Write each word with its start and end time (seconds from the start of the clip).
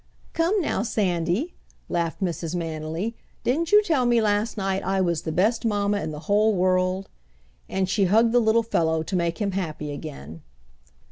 "Come 0.33 0.59
now, 0.61 0.81
Sandy," 0.81 1.53
laughed 1.87 2.21
Mrs. 2.23 2.55
Manily. 2.55 3.13
"Didn't 3.43 3.71
you 3.71 3.83
tell 3.83 4.07
me 4.07 4.19
last 4.19 4.57
night 4.57 4.81
I 4.81 4.99
was 4.99 5.21
the 5.21 5.31
best 5.31 5.63
mamma 5.63 6.01
in 6.01 6.09
the 6.09 6.21
whole 6.21 6.55
world?" 6.55 7.07
and 7.69 7.87
she 7.87 8.05
hugged 8.05 8.31
the 8.31 8.39
little 8.39 8.63
fellow 8.63 9.03
to 9.03 9.15
make 9.15 9.37
him 9.37 9.51
happy 9.51 9.91
again. 9.91 10.41